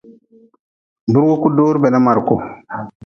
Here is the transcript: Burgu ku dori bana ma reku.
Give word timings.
Burgu 1.11 1.35
ku 1.41 1.47
dori 1.55 1.77
bana 1.83 1.97
ma 2.05 2.11
reku. 2.17 2.35